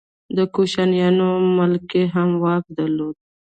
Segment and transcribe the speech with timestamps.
[0.35, 3.15] د کوشانیانو ملکې هم واک درلود